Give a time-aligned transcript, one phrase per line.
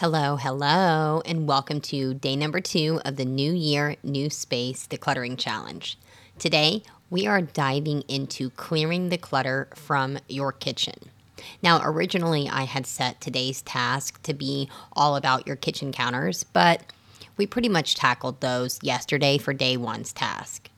[0.00, 5.36] Hello, hello, and welcome to day number two of the New Year, New Space Decluttering
[5.36, 5.98] Challenge.
[6.38, 11.10] Today, we are diving into clearing the clutter from your kitchen.
[11.62, 16.82] Now, originally, I had set today's task to be all about your kitchen counters, but
[17.36, 20.69] we pretty much tackled those yesterday for day one's task.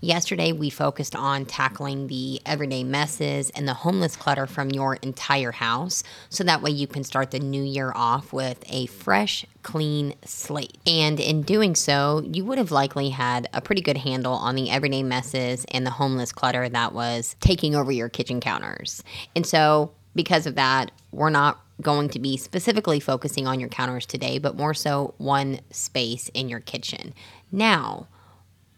[0.00, 5.52] Yesterday, we focused on tackling the everyday messes and the homeless clutter from your entire
[5.52, 10.14] house so that way you can start the new year off with a fresh, clean
[10.24, 10.76] slate.
[10.86, 14.70] And in doing so, you would have likely had a pretty good handle on the
[14.70, 19.02] everyday messes and the homeless clutter that was taking over your kitchen counters.
[19.34, 24.06] And so, because of that, we're not going to be specifically focusing on your counters
[24.06, 27.14] today, but more so one space in your kitchen.
[27.50, 28.06] Now,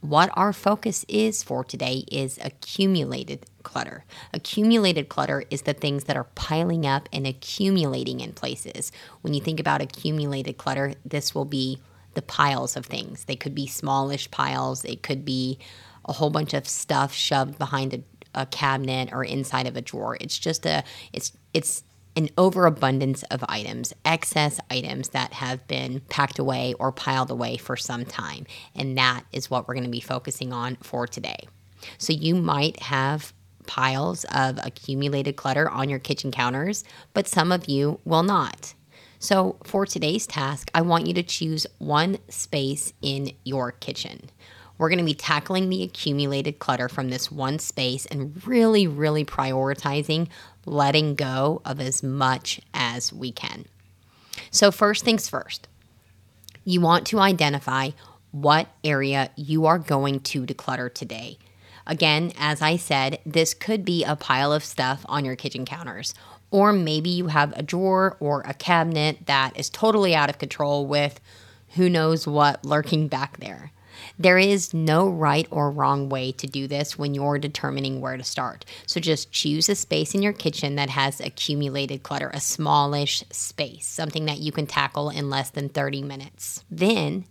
[0.00, 4.04] what our focus is for today is accumulated clutter.
[4.32, 8.92] Accumulated clutter is the things that are piling up and accumulating in places.
[9.22, 11.80] When you think about accumulated clutter, this will be
[12.14, 13.24] the piles of things.
[13.24, 15.58] They could be smallish piles, it could be
[16.04, 18.02] a whole bunch of stuff shoved behind a,
[18.34, 20.16] a cabinet or inside of a drawer.
[20.20, 21.84] It's just a it's it's
[22.18, 27.76] an overabundance of items, excess items that have been packed away or piled away for
[27.76, 28.44] some time.
[28.74, 31.46] And that is what we're going to be focusing on for today.
[31.96, 33.32] So you might have
[33.68, 36.82] piles of accumulated clutter on your kitchen counters,
[37.14, 38.74] but some of you will not.
[39.20, 44.30] So, for today's task, I want you to choose one space in your kitchen.
[44.78, 49.24] We're going to be tackling the accumulated clutter from this one space and really, really
[49.24, 50.28] prioritizing
[50.68, 53.66] letting go of as much as we can.
[54.50, 55.68] So, first things first,
[56.64, 57.90] you want to identify
[58.30, 61.38] what area you are going to declutter today.
[61.86, 66.14] Again, as I said, this could be a pile of stuff on your kitchen counters,
[66.50, 70.86] or maybe you have a drawer or a cabinet that is totally out of control
[70.86, 71.20] with
[71.74, 73.72] who knows what lurking back there.
[74.18, 78.24] There is no right or wrong way to do this when you're determining where to
[78.24, 78.64] start.
[78.86, 83.86] So just choose a space in your kitchen that has accumulated clutter, a smallish space,
[83.86, 86.64] something that you can tackle in less than 30 minutes.
[86.70, 87.24] Then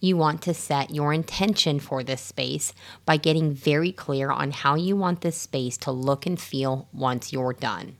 [0.00, 2.72] you want to set your intention for this space
[3.04, 7.32] by getting very clear on how you want this space to look and feel once
[7.32, 7.96] you're done.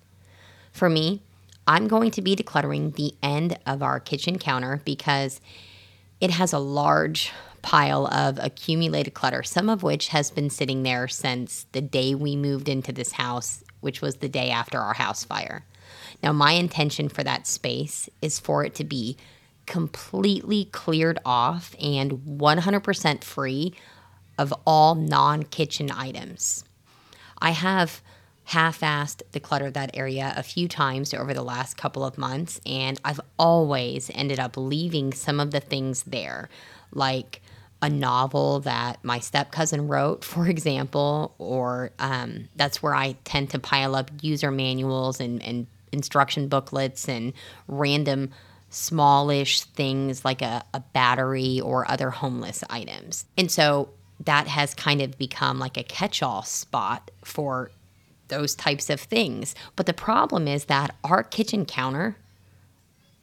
[0.73, 1.23] For me,
[1.67, 5.41] I'm going to be decluttering the end of our kitchen counter because
[6.21, 11.09] it has a large pile of accumulated clutter, some of which has been sitting there
[11.09, 15.25] since the day we moved into this house, which was the day after our house
[15.25, 15.65] fire.
[16.23, 19.17] Now, my intention for that space is for it to be
[19.67, 23.73] completely cleared off and 100% free
[24.39, 26.65] of all non kitchen items.
[27.41, 28.03] I have
[28.45, 33.01] half assed decluttered that area a few times over the last couple of months, and
[33.05, 36.49] I've always ended up leaving some of the things there,
[36.93, 37.43] like
[37.83, 43.51] a novel that my step cousin wrote, for example, or um, that's where I tend
[43.51, 47.33] to pile up user manuals and, and instruction booklets and
[47.69, 48.31] random
[48.71, 53.25] smallish things like a, a battery or other homeless items.
[53.37, 53.89] And so
[54.25, 57.71] that has kind of become like a catch all spot for
[58.29, 59.55] those types of things.
[59.75, 62.17] But the problem is that our kitchen counter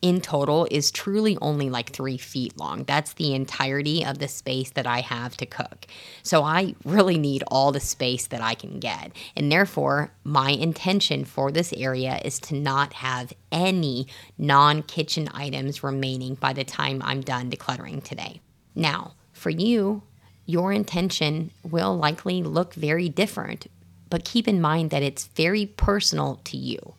[0.01, 2.83] in total is truly only like three feet long.
[2.83, 5.87] That's the entirety of the space that I have to cook.
[6.21, 9.11] So I really need all the space that I can get.
[9.35, 15.83] And therefore, my intention for this area is to not have any non kitchen items
[15.83, 18.41] remaining by the time I'm done decluttering today.
[18.75, 20.03] Now, for you,
[20.45, 23.67] your intention will likely look very different,
[24.09, 26.93] but keep in mind that it's very personal to you.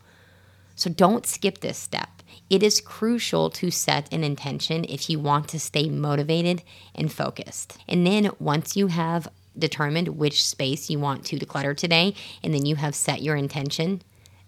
[0.75, 2.18] So don't skip this step
[2.51, 6.63] it is crucial to set an intention if you want to stay motivated
[6.95, 7.79] and focused.
[7.87, 9.29] And then once you have
[9.59, 14.03] determined which space you want to declutter today, and then you have set your intention,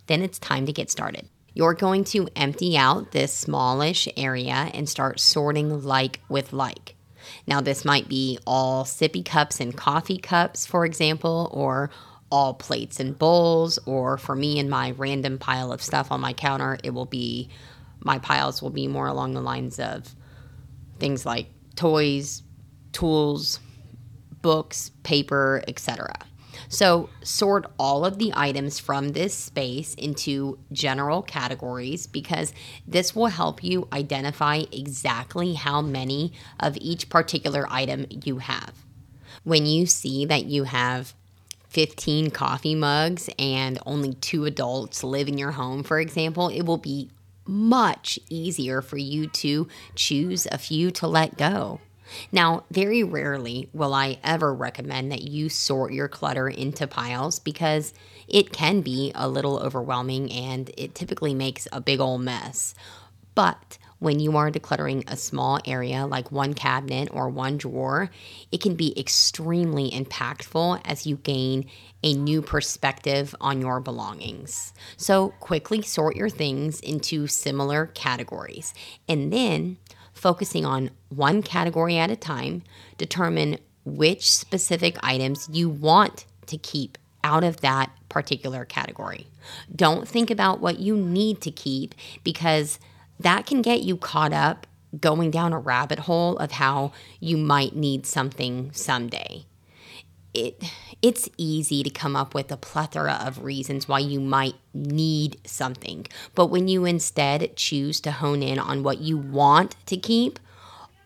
[0.07, 1.29] then it's time to get started.
[1.53, 6.95] You're going to empty out this smallish area and start sorting like with like.
[7.47, 11.91] Now, this might be all sippy cups and coffee cups, for example, or
[12.31, 16.33] all plates and bowls, or for me and my random pile of stuff on my
[16.33, 17.49] counter, it will be
[18.03, 20.15] my piles will be more along the lines of
[20.99, 22.43] things like toys,
[22.93, 23.61] tools,
[24.43, 26.15] books, paper, etc.
[26.69, 32.53] So, sort all of the items from this space into general categories because
[32.87, 38.75] this will help you identify exactly how many of each particular item you have.
[39.43, 41.15] When you see that you have
[41.71, 46.79] 15 coffee mugs and only two adults live in your home, for example, it will
[46.79, 47.11] be
[47.47, 51.81] much easier for you to choose a few to let go.
[52.33, 57.95] Now, very rarely will I ever recommend that you sort your clutter into piles because
[58.27, 62.75] it can be a little overwhelming and it typically makes a big old mess.
[63.37, 68.11] But when you are decluttering a small area like one cabinet or one drawer,
[68.51, 71.67] it can be extremely impactful as you gain
[72.03, 74.73] a new perspective on your belongings.
[74.97, 78.75] So, quickly sort your things into similar categories
[79.07, 79.77] and then
[80.15, 82.63] focusing on one category at a time,
[82.97, 89.27] determine which specific items you want to keep out of that particular category.
[89.75, 91.95] Don't think about what you need to keep
[92.25, 92.79] because
[93.21, 94.67] that can get you caught up
[94.99, 99.45] going down a rabbit hole of how you might need something someday.
[100.33, 100.65] It
[101.03, 106.07] it's easy to come up with a plethora of reasons why you might need something.
[106.35, 110.39] But when you instead choose to hone in on what you want to keep,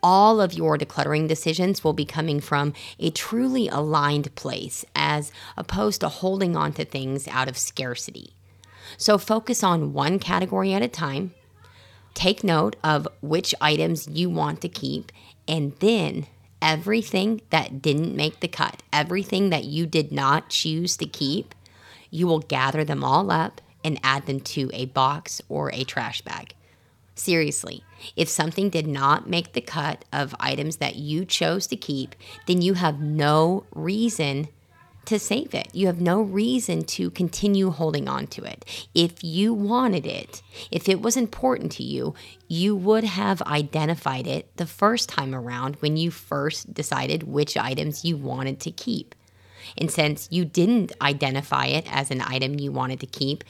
[0.02, 6.00] all of your decluttering decisions will be coming from a truly aligned place as opposed
[6.00, 8.34] to holding on to things out of scarcity.
[8.98, 11.32] So focus on one category at a time
[12.14, 15.12] Take note of which items you want to keep,
[15.46, 16.26] and then
[16.62, 21.54] everything that didn't make the cut, everything that you did not choose to keep,
[22.10, 26.22] you will gather them all up and add them to a box or a trash
[26.22, 26.54] bag.
[27.14, 27.84] Seriously,
[28.16, 32.14] if something did not make the cut of items that you chose to keep,
[32.46, 34.48] then you have no reason
[35.06, 35.68] to save it.
[35.74, 38.88] You have no reason to continue holding on to it.
[38.94, 42.14] If you wanted it, if it was important to you,
[42.48, 48.04] you would have identified it the first time around when you first decided which items
[48.04, 49.14] you wanted to keep.
[49.78, 53.44] And since you didn't identify it as an item you wanted to keep,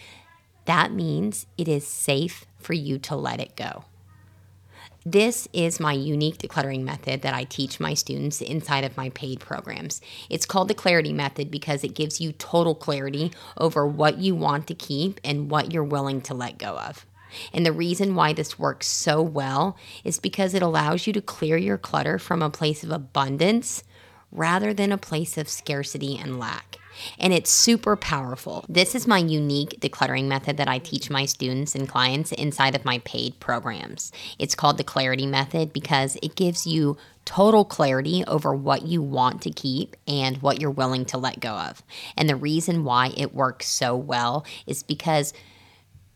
[0.65, 3.85] that means it is safe for you to let it go.
[5.06, 9.39] This is my unique decluttering method that I teach my students inside of my paid
[9.39, 10.01] programs.
[10.31, 14.67] It's called the clarity method because it gives you total clarity over what you want
[14.69, 17.05] to keep and what you're willing to let go of.
[17.53, 21.59] And the reason why this works so well is because it allows you to clear
[21.59, 23.85] your clutter from a place of abundance
[24.33, 26.79] rather than a place of scarcity and lack
[27.19, 28.64] and it's super powerful.
[28.69, 32.85] This is my unique decluttering method that I teach my students and clients inside of
[32.85, 34.12] my paid programs.
[34.38, 39.43] It's called the Clarity Method because it gives you total clarity over what you want
[39.43, 41.82] to keep and what you're willing to let go of.
[42.17, 45.32] And the reason why it works so well is because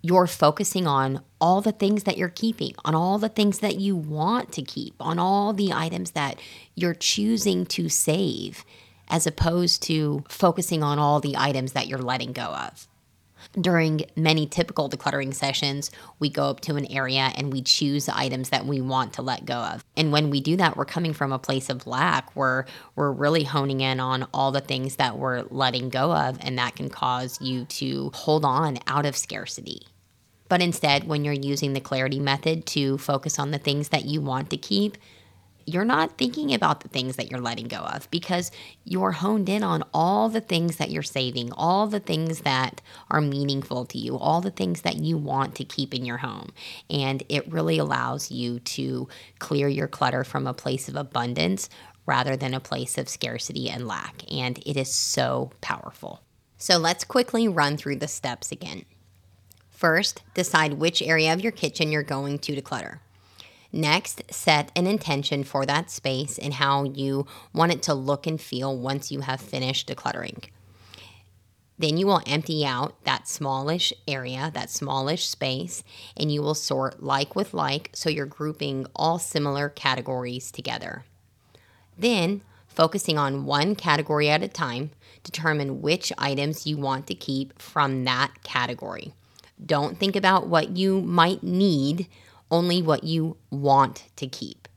[0.01, 3.97] you're focusing on all the things that you're keeping, on all the things that you
[3.97, 6.41] want to keep, on all the items that
[6.75, 8.65] you're choosing to save
[9.09, 12.87] as opposed to focusing on all the items that you're letting go of.
[13.59, 18.17] During many typical decluttering sessions, we go up to an area and we choose the
[18.17, 19.85] items that we want to let go of.
[19.97, 22.67] And when we do that, we're coming from a place of lack where
[22.97, 26.77] we're really honing in on all the things that we're letting go of, and that
[26.77, 29.87] can cause you to hold on out of scarcity.
[30.49, 34.21] But instead, when you're using the clarity method to focus on the things that you
[34.21, 34.97] want to keep,
[35.69, 38.51] you're not thinking about the things that you're letting go of because
[38.85, 42.81] you're honed in on all the things that you're saving, all the things that
[43.11, 46.51] are meaningful to you, all the things that you want to keep in your home.
[46.89, 51.69] And it really allows you to clear your clutter from a place of abundance
[52.07, 54.23] rather than a place of scarcity and lack.
[54.33, 56.23] And it is so powerful.
[56.57, 58.85] So let's quickly run through the steps again.
[59.71, 62.99] First, decide which area of your kitchen you're going to declutter.
[63.73, 68.41] Next, set an intention for that space and how you want it to look and
[68.41, 70.45] feel once you have finished decluttering.
[71.79, 75.85] Then you will empty out that smallish area, that smallish space,
[76.17, 81.05] and you will sort like with like so you're grouping all similar categories together.
[81.97, 84.91] Then, focusing on one category at a time,
[85.23, 89.13] determine which items you want to keep from that category.
[89.65, 92.09] Don't think about what you might need
[92.51, 94.69] only what you want to keep.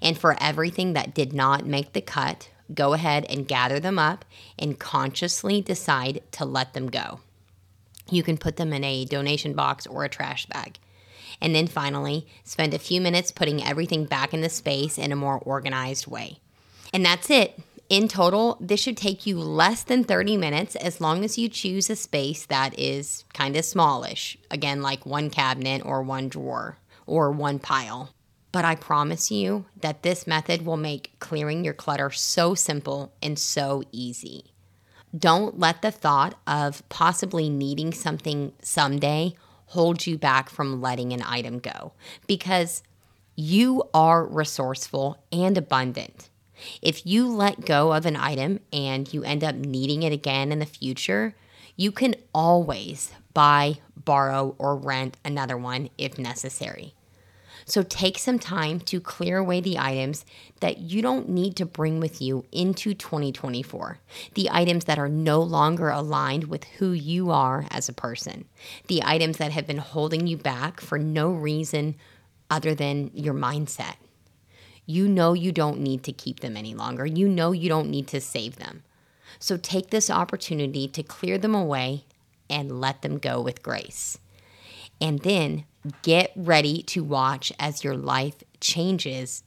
[0.00, 4.24] And for everything that did not make the cut, go ahead and gather them up
[4.58, 7.20] and consciously decide to let them go.
[8.10, 10.78] You can put them in a donation box or a trash bag.
[11.40, 15.16] And then finally, spend a few minutes putting everything back in the space in a
[15.16, 16.38] more organized way.
[16.92, 17.58] And that's it.
[17.90, 21.90] In total, this should take you less than 30 minutes as long as you choose
[21.90, 24.38] a space that is kind of smallish.
[24.50, 28.10] Again, like one cabinet or one drawer or one pile.
[28.52, 33.38] But I promise you that this method will make clearing your clutter so simple and
[33.38, 34.44] so easy.
[35.16, 39.34] Don't let the thought of possibly needing something someday
[39.66, 41.92] hold you back from letting an item go
[42.26, 42.82] because
[43.36, 46.30] you are resourceful and abundant.
[46.80, 50.60] If you let go of an item and you end up needing it again in
[50.60, 51.34] the future,
[51.76, 56.94] you can always buy, borrow, or rent another one if necessary.
[57.66, 60.24] So take some time to clear away the items
[60.60, 63.98] that you don't need to bring with you into 2024.
[64.34, 68.44] The items that are no longer aligned with who you are as a person.
[68.88, 71.94] The items that have been holding you back for no reason
[72.50, 73.96] other than your mindset.
[74.86, 77.06] You know you don't need to keep them any longer.
[77.06, 78.83] You know you don't need to save them.
[79.38, 82.04] So take this opportunity to clear them away
[82.48, 84.18] and let them go with grace.
[85.00, 85.64] And then
[86.02, 89.42] get ready to watch as your life changes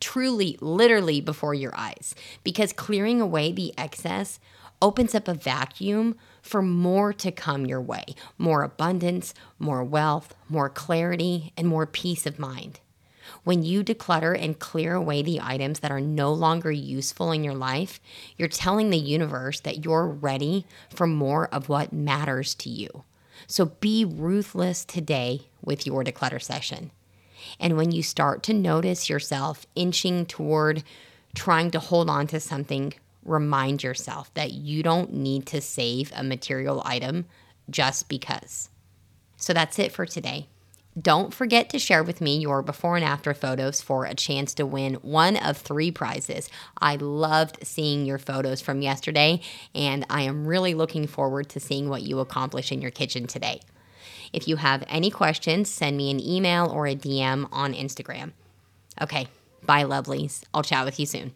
[0.00, 2.14] truly, literally before your eyes.
[2.44, 4.40] Because clearing away the excess
[4.80, 8.04] opens up a vacuum for more to come your way
[8.36, 12.80] more abundance, more wealth, more clarity, and more peace of mind.
[13.44, 17.54] When you declutter and clear away the items that are no longer useful in your
[17.54, 18.00] life,
[18.36, 23.04] you're telling the universe that you're ready for more of what matters to you.
[23.46, 26.90] So be ruthless today with your declutter session.
[27.58, 30.84] And when you start to notice yourself inching toward
[31.34, 36.22] trying to hold on to something, remind yourself that you don't need to save a
[36.22, 37.26] material item
[37.70, 38.68] just because.
[39.36, 40.46] So that's it for today.
[41.00, 44.66] Don't forget to share with me your before and after photos for a chance to
[44.66, 46.50] win one of three prizes.
[46.78, 49.40] I loved seeing your photos from yesterday,
[49.74, 53.60] and I am really looking forward to seeing what you accomplish in your kitchen today.
[54.34, 58.32] If you have any questions, send me an email or a DM on Instagram.
[59.00, 59.28] Okay,
[59.62, 60.44] bye, lovelies.
[60.52, 61.32] I'll chat with you soon.